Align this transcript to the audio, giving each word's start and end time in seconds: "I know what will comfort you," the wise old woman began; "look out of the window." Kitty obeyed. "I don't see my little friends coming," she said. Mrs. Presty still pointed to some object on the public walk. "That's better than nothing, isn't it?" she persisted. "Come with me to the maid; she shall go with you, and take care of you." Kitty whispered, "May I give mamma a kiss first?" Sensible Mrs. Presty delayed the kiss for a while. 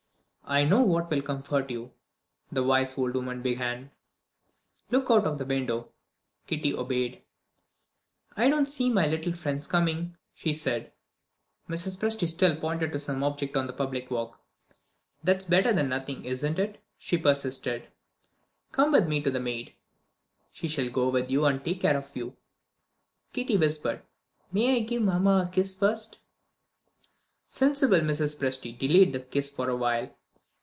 "I 0.43 0.65
know 0.65 0.81
what 0.81 1.09
will 1.09 1.21
comfort 1.21 1.69
you," 1.69 1.93
the 2.51 2.61
wise 2.61 2.97
old 2.97 3.13
woman 3.13 3.41
began; 3.41 3.89
"look 4.89 5.09
out 5.09 5.23
of 5.23 5.37
the 5.37 5.45
window." 5.45 5.93
Kitty 6.45 6.73
obeyed. 6.73 7.21
"I 8.35 8.49
don't 8.49 8.65
see 8.65 8.89
my 8.89 9.07
little 9.07 9.31
friends 9.31 9.65
coming," 9.65 10.17
she 10.33 10.51
said. 10.51 10.91
Mrs. 11.69 11.97
Presty 11.97 12.27
still 12.27 12.57
pointed 12.57 12.91
to 12.91 12.99
some 12.99 13.23
object 13.23 13.55
on 13.55 13.65
the 13.65 13.71
public 13.71 14.11
walk. 14.11 14.41
"That's 15.23 15.45
better 15.45 15.71
than 15.71 15.87
nothing, 15.87 16.25
isn't 16.25 16.59
it?" 16.59 16.83
she 16.97 17.17
persisted. 17.17 17.87
"Come 18.73 18.91
with 18.91 19.07
me 19.07 19.21
to 19.21 19.31
the 19.31 19.39
maid; 19.39 19.73
she 20.51 20.67
shall 20.67 20.89
go 20.89 21.07
with 21.07 21.31
you, 21.31 21.45
and 21.45 21.63
take 21.63 21.79
care 21.79 21.95
of 21.95 22.13
you." 22.13 22.35
Kitty 23.31 23.55
whispered, 23.55 24.01
"May 24.51 24.75
I 24.75 24.79
give 24.81 25.01
mamma 25.01 25.47
a 25.49 25.55
kiss 25.55 25.75
first?" 25.75 26.17
Sensible 27.45 28.01
Mrs. 28.01 28.35
Presty 28.35 28.77
delayed 28.77 29.13
the 29.13 29.21
kiss 29.21 29.49
for 29.49 29.69
a 29.69 29.77
while. 29.77 30.13